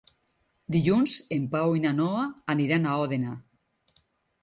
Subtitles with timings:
[0.75, 2.25] Dilluns en Pau i na Noa
[2.57, 3.41] aniran a Òdena.